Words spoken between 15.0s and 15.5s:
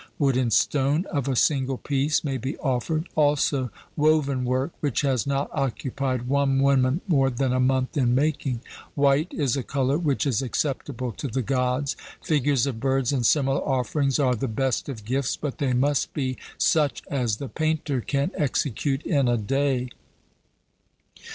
gifts,